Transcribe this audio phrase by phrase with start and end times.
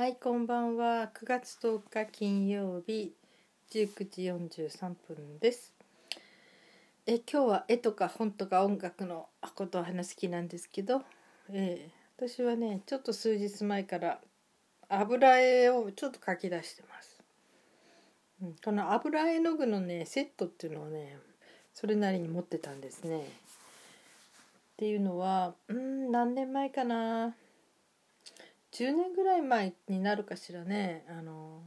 [0.00, 1.10] はい、こんばんは。
[1.14, 3.12] 9月10日金曜日
[3.70, 5.74] 19時43分です。
[7.06, 11.02] え今日は絵とか本とか音楽のことを話す気なんですけど、
[11.50, 14.20] えー私はねちょっと数日前から
[14.88, 17.20] 油絵をちょっと描き出してます。
[18.42, 21.18] うんこの油絵の具のねセットっていうのをね
[21.74, 23.18] それなりに持ってたんですね。
[23.18, 23.22] っ
[24.78, 27.34] ていうのはうん何年前かな
[28.72, 31.62] 10年ぐらい前になるかしらねあの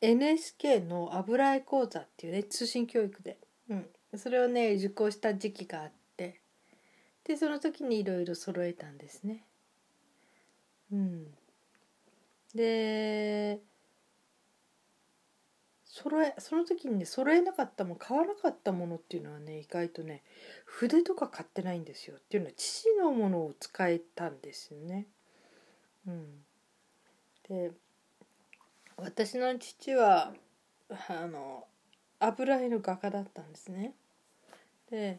[0.00, 5.96] NHK の油絵講座っていうね通信教育で、うん、それをね受講した時期があって。
[7.26, 9.42] でその時にいろいろ揃えたんですね。
[10.92, 11.26] うん、
[12.54, 13.58] で
[15.96, 20.22] 揃えその時にね揃えなかったもん買わなかったものっていうのはね意外とね
[20.66, 25.06] 筆とか買ってないんですよっていうのは父のものを使えたんですよね。
[26.06, 26.26] うん、
[27.48, 27.70] で
[28.98, 30.34] 私の父は
[31.08, 31.64] あの
[32.20, 33.94] 油絵の画家だったんですね。
[34.90, 35.18] で、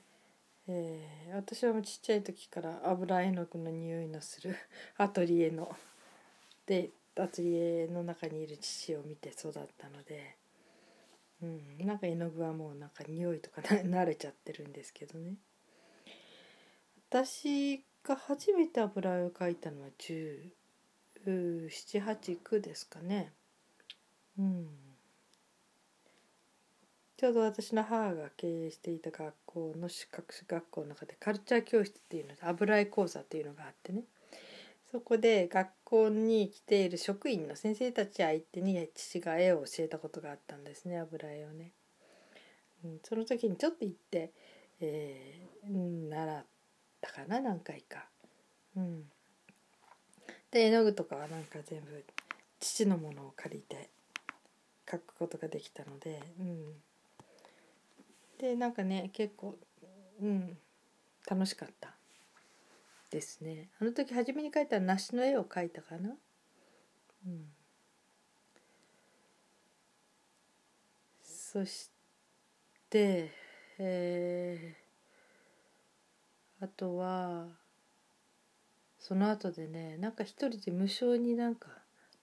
[0.68, 4.56] えー私はもうちっちゃい時から油絵の具の匂いのする
[4.98, 5.76] アトリエの
[6.68, 10.38] でアトリエの中にいる父を見て育ったので。
[11.42, 15.36] うん、なんか絵の具はもうなんか匂いとか 慣れちゃってるんですけどね。
[17.10, 19.90] 私が初めて油絵を描いたのは
[21.26, 23.34] 1789ですかね。
[24.38, 24.68] うん。
[27.18, 34.04] ちょうど私の母が経営していた学校の資格学校の中でカルチャー教室っていうので油絵講座っていうのがあってね。
[34.92, 41.72] そこで学校に来ている職員の先生たち相手に父が絵を教えたことがあったんですね油絵をね。
[42.86, 44.32] うん、その時にちょっと行って、
[44.80, 46.46] えー習っ
[47.02, 48.06] たかな何回か。
[48.76, 49.04] うん、
[50.52, 52.06] で絵の具とかはなんか全部
[52.60, 53.90] 父のものを借りて
[54.86, 56.74] 描くことができたので、うん、
[58.40, 59.56] でなんかね結構、
[60.22, 60.58] うん、
[61.30, 61.97] 楽しかった。
[63.10, 63.70] ですね。
[63.80, 66.16] あの時初めに描いた梨の絵を描いたかな？
[67.26, 67.46] うん。
[71.22, 71.90] そし
[72.90, 73.32] て
[73.80, 77.48] えー、あとは
[79.00, 81.70] その後でねなんか一人で無性になんか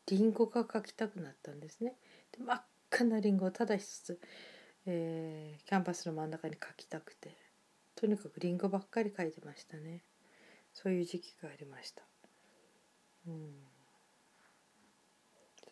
[0.06, 1.94] リンゴが描きたくなったんですね。
[2.32, 4.20] で真っ赤なリンゴをただ一つ、
[4.86, 7.36] えーキャンパスの真ん中に描きたくて
[7.96, 10.02] とにかくリンゴばっかり描いてましたね。
[10.74, 12.02] そういう時期がありました。
[13.26, 13.54] うん、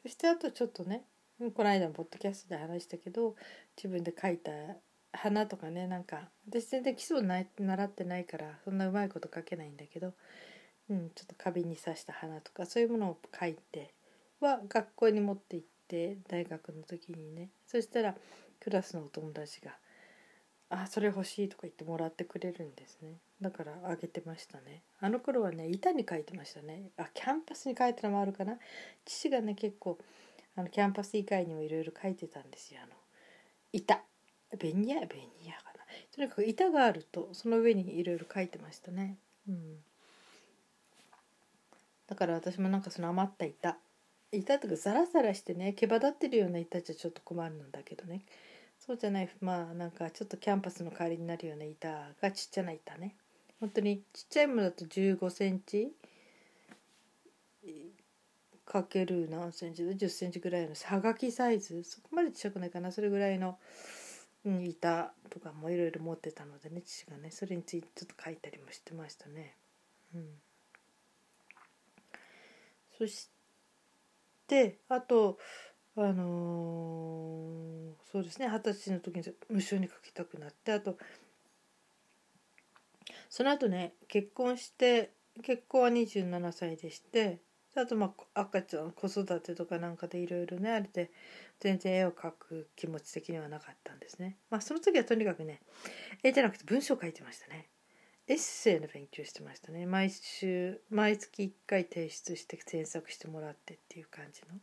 [0.02, 1.04] そしてあとちょっとね
[1.38, 3.34] この間のポッドキャストで話したけど
[3.76, 4.50] 自分で描いた
[5.12, 10.14] 花とかねなんか私全然基礎な習ってないからそんなうまいこと描けないんだけど、
[10.88, 13.92] うん、ちょっと花瓶に刺した花とかそういうものを描いて
[14.40, 18.14] は学校に持って行って大学の時にねそしたら
[18.60, 19.72] クラスのお友達が
[20.74, 23.18] 「あそれ欲しい」とか言ってもらってくれるんですね。
[23.40, 24.82] だからあげてましたね。
[25.00, 26.90] あの頃はね板に書いてましたね。
[26.96, 28.58] あキャンパスに書いたのもあるかな。
[29.04, 29.98] 父がね結構
[30.56, 32.80] あのキャンバス以外にもいろいろ書いてたんですよ。
[32.82, 32.92] あの
[33.72, 34.02] 板。
[34.58, 35.00] ベニヤ？
[35.06, 35.84] ベニヤかな。
[36.14, 39.18] とにかく板があるとその上にいろいろ書いてましたね。
[39.46, 39.76] うん。
[42.06, 43.76] だから私もなんかその余った板。
[44.30, 48.22] 板とかザラザラしてね毛羽立ってるような板じゃちょっと困るんだけどね。
[48.84, 51.88] そうじゃないまあなんかちょっとキャンバスの代わりになるような板
[52.20, 53.14] がちっちゃな板ね。
[53.60, 55.92] 本当にちっちゃいものだと15センチ
[58.66, 61.84] かける何センチで10センチぐらいのはがきサイズ。
[61.84, 62.90] そこまでちっちゃくないかな。
[62.90, 63.56] それぐらいの、
[64.44, 67.30] うん、板とかもいろいろ持ってたのでね父がね。
[67.30, 69.54] それについてちょっと書いたりもしてましたね。
[70.12, 70.26] うん、
[72.98, 73.28] そし
[74.48, 75.38] てあと
[75.96, 77.62] あのー
[78.12, 78.46] そうですね。
[78.46, 80.98] 二十歳の時に無償に書きたくなってあと
[83.30, 87.38] その後ね結婚して結婚は27歳でして
[87.74, 91.10] あとまあ赤ちゃん子育てとかなんかでいろいろねあれで
[91.58, 94.36] 全然絵を描く気持ち的にはなかったんですね。
[94.50, 95.60] まあその時はとにかくね
[96.22, 97.68] 絵じゃなくて文章を書いてましたね。
[98.28, 99.86] エッセイの勉強してましたね。
[99.86, 104.60] 毎週毎月1回提出して添削してもらってっていう感じの。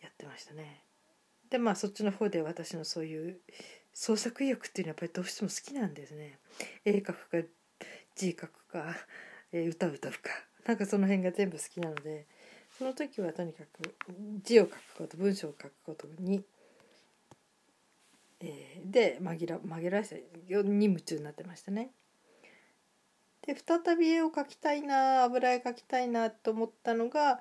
[0.00, 0.84] やってましたね。
[1.50, 3.40] でまあそっちの方で私のそういう
[3.92, 6.38] 創作意欲っていうのはやっぱりどうしても好きなんですね。
[6.84, 7.48] 絵描くか
[8.14, 8.94] 字書くか、
[9.52, 10.18] え歌歌うか。
[10.66, 12.26] なんかその辺が全部好きなので
[12.78, 13.94] その時はとにかく
[14.42, 16.44] 字を書くこと文章を書くことに、
[18.40, 21.90] えーで紛ら紛らわせに夢中になってましたね。
[23.42, 27.40] で再び絵を描きたいな油絵描きたいなと思ったのが、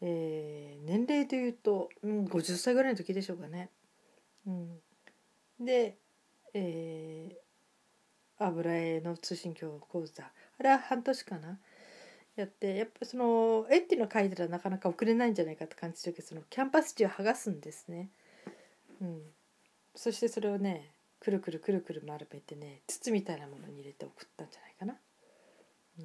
[0.00, 3.70] えー、年齢でいうと、うん、50歳ぐらいの時でしょうかね。
[4.46, 4.78] うん、
[5.60, 5.98] で、
[6.54, 11.58] えー、油絵の通信教講座あれは半年かな
[12.36, 18.10] やってやっぱその絵っていうのを描いたらなかなか送れないんじゃないかって感じするけどそのキャンパス地を剥がすんですね。
[19.00, 19.22] うん、
[19.94, 24.96] そしてそれをねくるくるくるくる丸めてね筒みたいなものに入れて送ったんじゃないかな。
[25.98, 26.04] うん、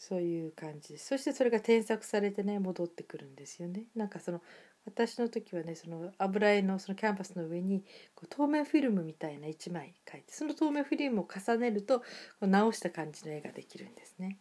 [0.00, 3.84] そういう感じそしてそれが添削されてね戻ってくるんですよね。
[3.94, 4.40] なんかその
[4.86, 12.06] 私の時はねその油絵のそのキャンパスの上にこう透明フィルムみたいな1枚描いてその透明フィルムを重ねるとこ
[12.40, 14.38] う直した感じの絵ができるんですね。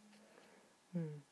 [0.96, 1.24] うん、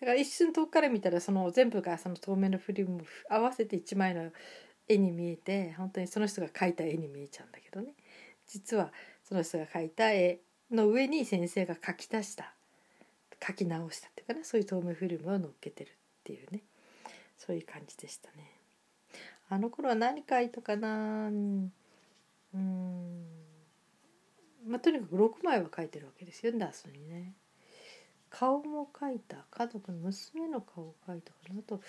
[0.00, 4.32] だから一瞬遠くから見たらその全部がその透明のフィルム合わせて1枚の
[4.88, 7.92] 絵に見えて本当にその人が描いた絵に見えちゃうんだけどね
[8.46, 8.92] 実は
[9.22, 10.40] その人が描いた絵
[10.70, 12.53] の上に先生が描き足した
[13.44, 15.92] 描き直したっていうかなそういう透明フィルムを乗っけてるっ
[16.24, 16.62] ていうね。
[17.36, 18.52] そういう感じでしたね。
[19.50, 21.28] あの頃は何書いたかな？
[21.28, 21.70] うん。
[24.66, 27.34] まあとにかく6枚は書いてるわけですよダースにね。
[28.30, 29.44] 顔も描いた。
[29.50, 31.60] 家族の娘の顔を描いたかな？
[31.60, 31.82] あと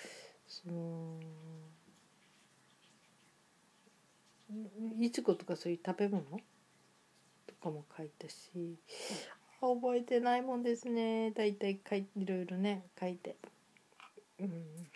[0.46, 1.18] その
[5.00, 6.22] いちごとかそういう食べ物
[7.46, 8.76] とかも書いたし。
[9.60, 11.30] 覚えてないもんですね。
[11.32, 13.36] 大体いいろいろね書いて。
[14.40, 14.86] うん。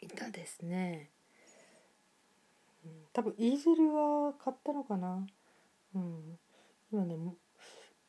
[0.00, 1.10] いたですね、
[2.84, 5.26] うん、多分イーゼルは買ったのかな。
[5.94, 6.38] うん。
[6.92, 7.16] 今ね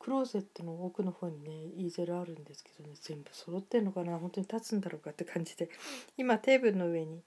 [0.00, 4.18] クローゼットの奥の方にねイーゼルあるんですけどね全部揃ってんのかな。
[4.18, 5.70] 本当に立つんだろうかって感じで。
[6.16, 7.22] 今テーブルの上に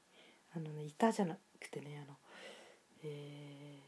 [0.54, 2.18] あのね板じゃなくてねあの
[3.04, 3.80] え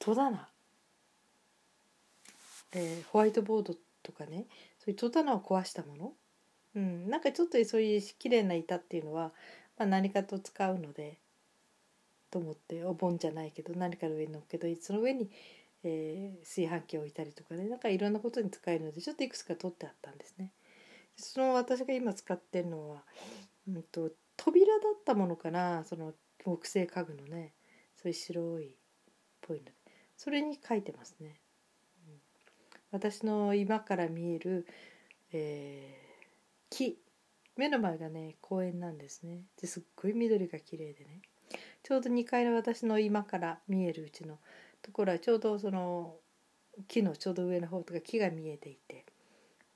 [0.00, 0.48] ー、戸棚、
[2.72, 4.46] えー、ホワイトボードとかね
[4.78, 6.12] そういう戸棚を壊したもの
[6.74, 9.32] うん、なんかちょっとそういう綺麗な板っていうのは、
[9.78, 11.18] まあ、何かと使うので
[12.30, 15.30] と思ってお盆じゃないけど何かの上に乗っけとその上に、
[15.84, 20.52] えー、炊飯器を置いたりとかねなんかいろんなことに使えるのでちょっといくつか取ってあったんですね。
[21.16, 23.02] その私が今使ってるのは、
[23.68, 27.52] うんと、扉だったものかなその木製家具のね
[27.96, 28.74] そういう白いっ
[29.42, 29.72] ぽいので
[30.16, 31.41] それに書いてますね。
[32.92, 34.66] 私の今から見える、
[35.32, 36.02] えー
[36.72, 36.96] 木
[37.58, 39.42] 目の前がね公園なんですね。
[39.60, 41.20] ですっごい緑が綺麗でね。
[41.82, 44.38] ちょうど2階の私の今から見えるうちの
[44.80, 46.16] ところはちょうどその
[46.88, 49.04] 木のちょうど上の方とか木が見えていて、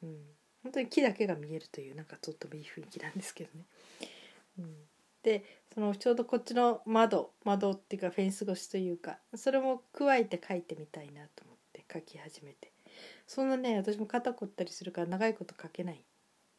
[0.03, 0.17] うん、
[0.63, 3.67] 本当に木だけが見えるというなんかとってもいい雰囲気なんですけどね。
[4.59, 4.75] うん、
[5.23, 12.75] でそのちょうどこっちの窓窓っていうかフェンス越しというかそれも加えて描いてみたいなと思って描き始めて。
[13.26, 16.02] そんなね私も肩凝ったりするから長いこと描けない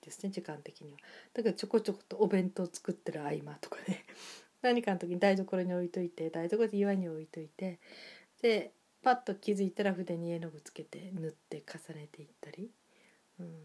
[0.01, 0.97] ですね時間的には。
[1.33, 4.05] だからちょこちょことお弁当作ってる合間とかね。
[4.61, 7.79] 何かの時に台所に置いといて台所で岩に置いといて。
[8.41, 12.69] でパッと気づいたら筆に絵の具つけて塗って重ねていったり、
[13.39, 13.55] うん、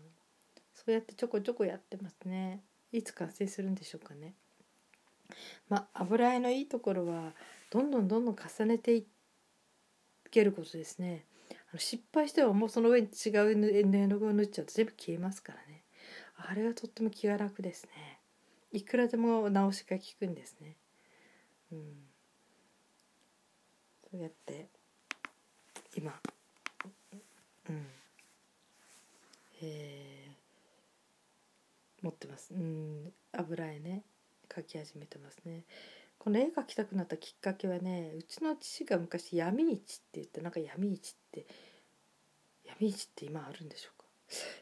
[0.75, 2.63] そうやってちょこちょこやってますね。
[2.93, 4.35] いつ完成するんでしょうかね。
[5.69, 7.33] まあ油絵のいいところは
[7.71, 9.07] どんどんどんどん重ねてい
[10.31, 11.25] けることですね。
[11.79, 15.85] 失敗してはもうその上に違う絵の具を塗っちゃうと全部消えますからね。
[16.37, 18.21] あれはとっても気が楽ですね。
[18.73, 20.77] いくらでも直しが効くんですね。
[21.73, 21.79] うん。
[24.11, 24.69] そうやって
[25.97, 26.13] 今
[27.69, 27.87] うん。
[29.63, 32.53] えー、持ってます。
[32.53, 33.13] うん。
[33.33, 34.05] 油絵ね。
[34.49, 35.65] 描き始めてますね。
[36.23, 41.47] この絵描きたくなったきっかけはねうちの父が昔闇市って言ってなんか闇市って
[42.65, 44.07] 闇市って今あるんでしょうか。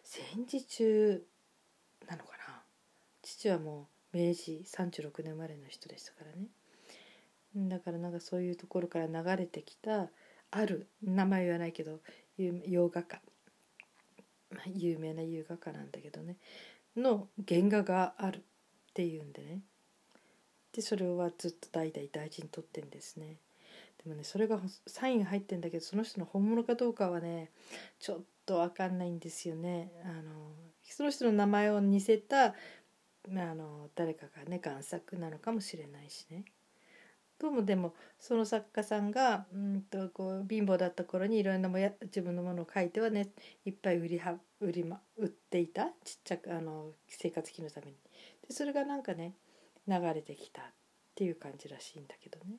[0.02, 1.22] 戦時中
[2.08, 2.62] なのかな。
[3.20, 7.68] 父はもう明治36年生まれの人でしたからね。
[7.68, 10.08] だからなんかそういうところから流れてきた
[10.50, 12.00] ある名前言わないけど
[12.38, 13.20] 洋画家、
[14.50, 16.36] まあ、有名な洋画家なんだけどね。
[16.96, 18.40] の原画があるっ
[18.94, 19.60] ていうんでね。
[20.72, 23.36] でそれはずっと代々大事に取ってんですね。
[24.02, 27.50] でもねそれがサイン入ってんだけどその人の本物かどうかはね
[27.98, 29.90] ちょっと分かんないんですよね。
[30.04, 30.32] あの
[30.82, 32.54] その人の名前を似せた
[33.28, 36.44] まああの誰かがね贋作なのかもしれないしね。
[37.38, 43.30] どうもでもその作家さんがうんとこう貧乏だった頃にいろんなもや自分のものを書いてはね
[43.64, 47.92] いっぱい売りは売り、ま、売っていたちっちゃくあの生活費のために。
[48.46, 49.32] でそれがなんかね
[49.88, 50.64] 流れてきたっ
[51.14, 52.56] ていう感じらしいんだけどね。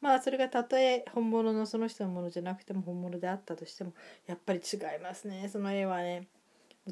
[0.00, 3.94] まあそれがたとえ本物のその人のものじゃなくても本物であったとしても
[4.26, 5.48] やっぱり違いますね。
[5.48, 6.26] その絵はね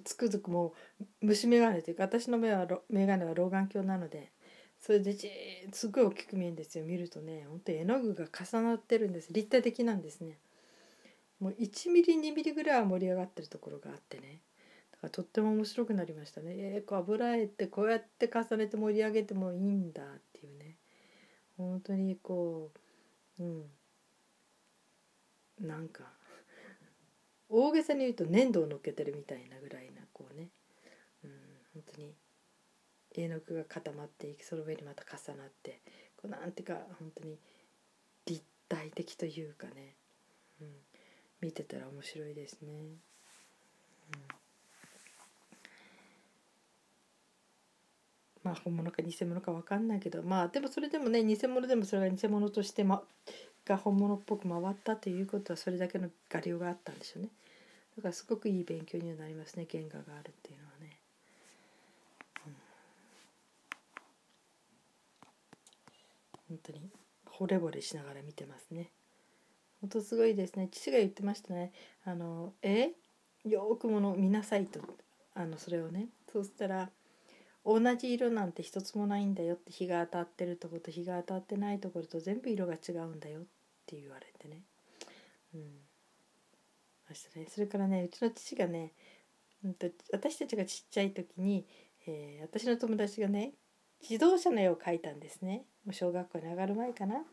[0.05, 4.31] つくづくもう虫眼鏡というか私の目は眼鏡は老眼鏡なので
[4.79, 6.85] それでじーすごい大きく見えるんですよ。
[6.85, 9.33] 見るとねほんと絵の具が重なってるんです。
[9.33, 10.39] 立体的なんですね。
[11.41, 14.41] もう1ミリ2ミリぐらいは盛り上がってるところがあってね。
[15.01, 16.53] からとっても面白くなりましたね。
[16.57, 20.77] えー、こう油絵ってこうやって重ねて盛り上げてもいいんだっていうね。
[21.57, 22.71] 本当にこ
[23.39, 23.71] ううん。
[25.61, 26.05] なんか
[27.49, 30.49] 大げさに言うと粘土をのっけてるみたいなぐらいなこうね、
[31.25, 31.31] うん、
[31.75, 32.15] 本当に
[33.15, 35.81] 絵の具が固まっていきその上にまた重なって
[36.17, 37.39] こうなんていうか本当に
[38.25, 39.97] 立体的というかね、
[40.61, 40.69] うん、
[41.41, 42.69] 見てたら面白いですね。
[42.73, 44.40] うん。
[48.43, 53.03] まあ本物か偽物か分かんないけどまあでもそれでもね偽物でもそれが偽物として、ま、
[53.67, 57.29] が本物っぽく回ったということはそれだけの画量があったんでしょうね。
[57.97, 60.97] だからすごくいい勉強にはなりますね原画があるっていうのはね、
[62.47, 62.55] うん、
[66.49, 66.89] 本当に
[67.27, 68.91] 惚れ惚れしながら見てますね。
[69.81, 70.69] 本当すごいですね。
[70.71, 71.73] 父が言ってましたね。
[72.05, 72.91] あのえ？
[73.45, 74.81] よくもの見なさいと。
[75.35, 76.09] あのそれをね。
[76.31, 76.91] そうしたら
[77.65, 83.43] 同じ色なんて一つもないんだよって日が当たってるとこと日が当たってないところと全部色が違うんだよっ
[83.87, 84.63] て言われてね。
[85.55, 85.63] うん、
[87.49, 88.93] それからねうちの父がね、
[89.65, 91.67] うんと、私たちがちっちゃい時に、
[92.07, 93.53] えー、私の友達がね
[94.01, 97.25] 自動車の絵を描いたんですねもう小学校に上がる前かな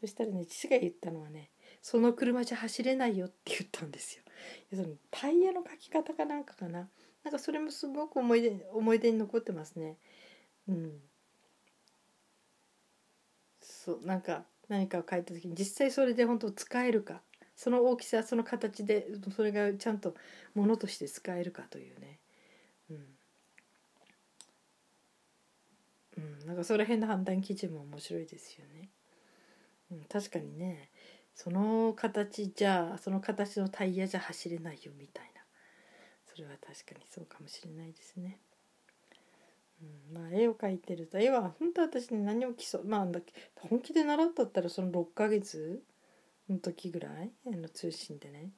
[0.00, 1.50] そしたらね父が言ったのはね
[1.82, 4.22] 「その車じゃ走れないよ」って言ったんですよ。
[4.72, 6.88] そのタイヤの描き方かなんかかな
[7.24, 9.96] なんかそれもすごく思い出思い出に残ってますね。
[10.68, 11.00] うん。
[13.60, 17.22] そうなんか何かを書いた時に実際それで本当使えるか
[17.56, 20.14] その大きさその形でそれがちゃんと
[20.54, 22.18] ものとして使えるかというね。
[22.90, 23.06] うん。
[26.16, 28.90] うん、なんかその辺の判断基準も面白いですよね。
[29.90, 30.90] うん、確かにね
[31.34, 35.27] その形じゃその形のタイヤじゃ走れないよみたいな。
[36.38, 38.38] れは確かにそうかもしれないですね。
[39.82, 43.06] うん、まあ絵を描いてると絵は本当私ね何も基礎まあ
[43.56, 45.82] 本気で習ったったらその6ヶ月
[46.50, 48.50] の時ぐらいの通信でね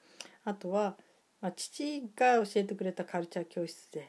[0.45, 0.97] あとは、
[1.41, 4.09] まあ、父が教えてくれたカルチャー教室で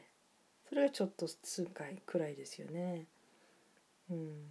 [0.68, 3.06] それはちょっと数回くらいですよね。
[4.10, 4.50] うん、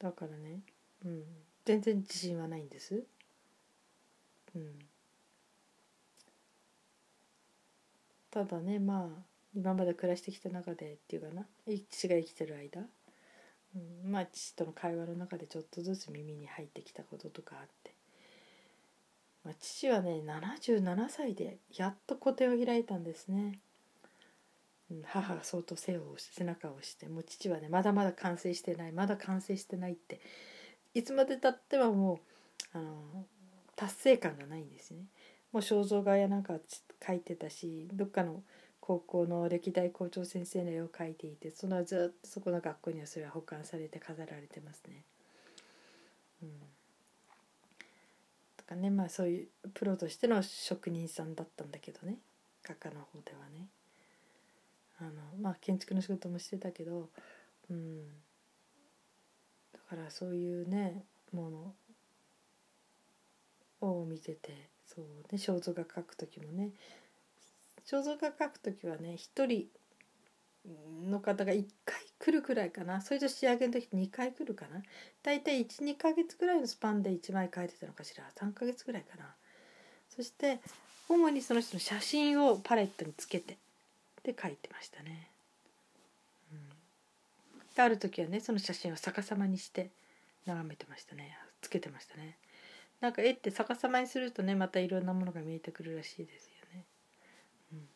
[0.00, 0.62] だからね、
[1.04, 1.22] うん、
[1.64, 3.04] 全然自信はないんです。
[4.56, 4.89] うん
[8.30, 9.22] ただねまあ
[9.54, 11.44] 今まで暮らしてきた中でっていうかな
[11.90, 12.82] 父が生きてる間、
[13.74, 17.92] うん、まあ父との会話の中でちょっとずつ耳に入ってきたこととかあって、
[19.44, 23.58] まあ、父はね77歳でやっと個展を開いたんですね。
[25.06, 30.20] 母が相当背を背中を押してもう父はねまだまだ完成してないまだ完成してないって
[30.94, 32.14] いつまでたってはも
[32.74, 33.24] うあの
[33.76, 35.04] 達成感がないんですね。
[35.52, 36.54] もう肖像画やなんか
[37.00, 38.42] 描いてたしどっかの
[38.80, 45.04] 高校の歴代校長先生の絵を描いていてそのずっとそこの学校にはそれは保管されて飾られてますね。
[46.42, 46.48] うん、
[48.56, 52.16] とかねまあそういうプロとしての職人さんだったんだけどね
[52.64, 53.68] 画家の方ではね。
[54.98, 57.08] あのまあ建築の仕事もしてたけど、
[57.70, 58.02] うん、
[59.72, 61.74] だからそういうねもの
[63.80, 66.70] を見ててそうね肖像画描く時もね。
[67.86, 69.66] 肖像画描く時はね1人
[71.08, 73.00] の方が1回来るくらいかな。
[73.00, 74.82] それと仕上げの時2回来るかな。
[75.22, 78.24] 大体12ヶ月ぐらいのスパンで1枚描いてたのかしら。
[78.36, 79.24] 3ヶ月ぐらいかな。
[80.08, 80.58] そして
[81.08, 83.58] 主にその人の写真をパレットにつけて。
[84.22, 85.30] で描いてましたね。
[86.52, 86.58] うん、
[87.74, 89.90] である時はねその写真を逆さまにして
[90.46, 91.38] 眺めてましたね。
[91.62, 92.36] つけてましたね。
[93.00, 96.84] なんか絵って逆さまにするとねまたいろんなものが見えてくるらしいですよね。
[97.72, 97.88] うん、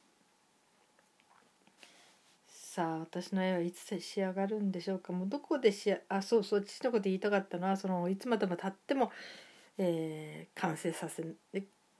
[2.49, 5.13] さあ私の絵はいつ仕上がるんでしょうか。
[5.13, 9.13] もうどこでしあそうそう父のこと言いたかったのはそのいつまでも経っても、
[9.77, 11.23] えー、完成させ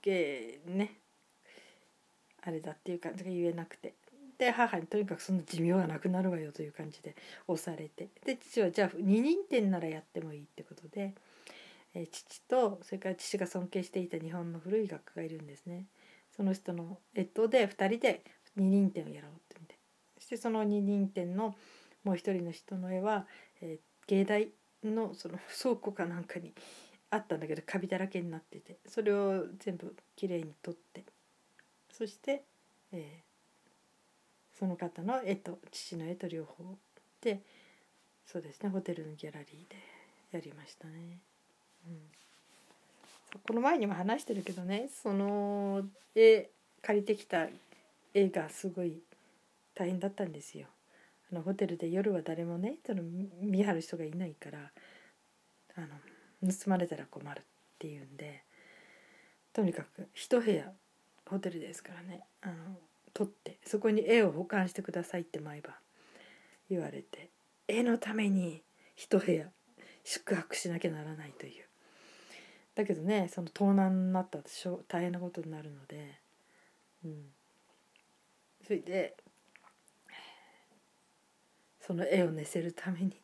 [0.07, 0.95] えー、ね。
[2.41, 3.93] あれだっていう感じが言えなくて。
[4.37, 7.15] で母にとにかくその寿命がなくなるわよという感じで
[7.47, 8.09] 押されて。
[8.25, 11.13] で父はじゃあ二人展ならやってもいいってことで。
[11.95, 15.85] え父とそれから父が尊敬していた日本の古い画家がいるんですね。
[16.35, 18.21] その人の越冬で2人で
[18.55, 19.77] 二人展をやろうって見て
[20.17, 21.55] そしてその二人展の
[22.03, 23.25] もう一人の人の絵は、
[23.61, 24.49] えー、芸大
[24.83, 26.53] のその倉庫かなんかに
[27.09, 31.05] あったんだけどカビだらけになっててそれを全部きれいに取って
[31.91, 32.43] そして、
[32.91, 36.77] えー、その方の絵と父の絵と両方
[37.21, 37.41] で
[38.25, 39.75] そうですねホテルのギャラリーで
[40.31, 41.19] やりましたね。
[41.87, 45.83] うん、この前にも話してるけどねその
[46.15, 46.49] 絵
[46.81, 47.47] 借りてきた
[48.13, 48.99] 絵がすごい
[49.75, 50.67] 大変だったんですよ。
[51.31, 53.01] あのホテルで夜は誰もねその
[53.41, 54.71] 見張る人がいないから
[55.75, 57.43] あの盗まれたら困るっ
[57.79, 58.43] ていうんで
[59.53, 60.71] とにかく一部屋
[61.25, 62.53] ホテルですからねあの
[63.13, 65.73] 取ってそこに絵を保管してくださいって毎晩
[66.69, 67.29] 言われて
[67.67, 68.61] 絵のために
[68.95, 69.47] 一部屋
[70.03, 71.64] 宿泊しなきゃならないという
[72.75, 74.43] だけどねその盗難になったら
[74.87, 76.19] 大変なことになるので。
[77.03, 77.25] うん。
[78.65, 79.15] それで
[81.79, 83.15] その絵を寝せるために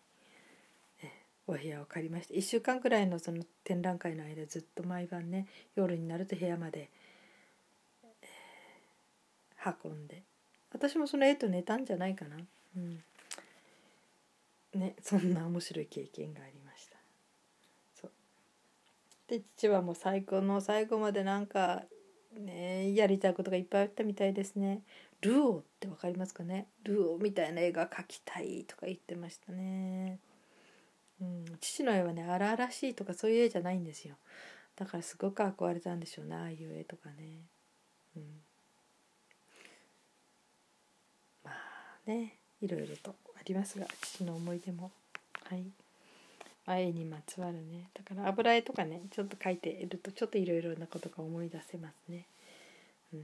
[1.47, 6.91] お部屋を借りまして1週間くらいのその展覧会の間ずっと毎晩ね夜になると部屋まで、
[9.83, 10.21] 運んで
[10.71, 12.37] 私もその絵と寝たんじゃないかな。
[12.77, 13.03] うん。
[14.75, 16.60] ねそんな面白い経験がありましたそう
[19.31, 21.83] で父はもう最高の最後までなんか
[22.37, 24.81] ねやりたいことがいっぱいあったみたいですね。
[25.21, 26.67] ルオって分かりますかね？
[26.83, 30.19] ルオみたいな絵が描きたいとか言ってましたね、
[31.21, 34.15] うん、父の絵はね荒々しいとかそういう絵じゃないんですよ。
[34.75, 37.15] だからすごく憧れたんでしょうねああいう絵とかね。
[38.17, 38.23] うん。
[41.45, 41.55] まあ
[42.05, 44.91] ねいろいろとありますが父の思い出も。
[45.45, 45.63] はい。
[46.77, 47.89] 絵にまつわるね。
[47.93, 52.25] だから油絵とかねちょっと描いているとちょっといろいろなことが思い出せますね。
[53.13, 53.19] うん。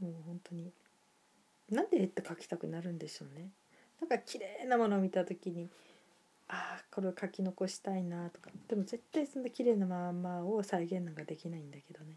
[0.00, 0.72] もう本当に。
[1.70, 3.48] なんで絵って描きたくなるんでしょうね。
[4.00, 5.68] なんか綺麗なものを見た時に
[6.48, 8.50] ああこれを描き残したいなとか。
[8.68, 12.16] でも絶対そんな綺麗なまんまを再現なんかできないんだけどね,、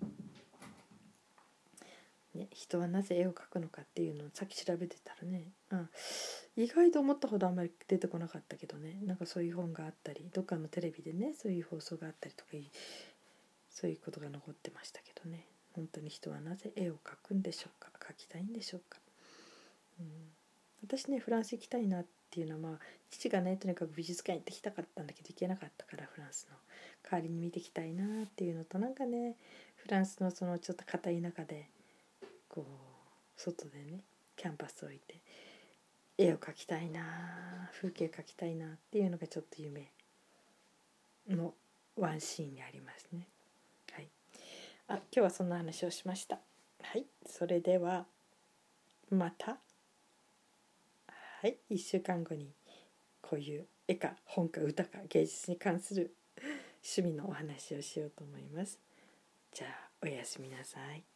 [2.41, 5.89] ね人はなぜ絵を描くのかっていうのをさっき調べてたらね、うん、
[6.55, 12.51] 意外と思ったほどあんまり出てこなかったけどねなんかそういう本があったりどっかのテレビでねそういう放送があったりとか
[13.69, 15.47] そういうことが残ってましたけどね。
[15.73, 18.99] 本当に人はなぜ絵を描くんでしょうか描きたいんでしょうか、
[20.01, 20.07] うん、
[20.85, 26.57] 私ねフランス行きたいなっていうのはまあ父がねとにかく美術館行ってきたかったんだけど行けなかったからフランスの。
[27.03, 29.35] 代わりに見てきたいなっていうのとなんかね
[29.75, 31.69] フランスのそのちょっと片田舎で
[32.53, 34.01] こう外でね
[34.35, 35.21] キャンパス置いて
[36.17, 39.91] 絵を描きたいな風景描きたいなっていうのがちょっと夢
[41.29, 41.53] の
[41.97, 43.27] ワンシーンにありますね。
[43.93, 44.07] はい。
[44.89, 46.39] あ今日はそんな話をしました。
[46.83, 47.05] はい。
[47.25, 48.05] それでは
[49.09, 49.57] また。
[51.07, 51.57] はい。
[51.71, 52.51] 1週間後に
[53.21, 56.13] こういう絵か本か歌か芸術に関する
[56.83, 58.77] 趣味のお話をしようと思います。
[59.53, 61.10] じゃあおやすみなさい。